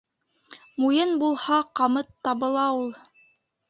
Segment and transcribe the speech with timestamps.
[0.85, 2.95] Муйын булһа, ҡамыт табыла ул.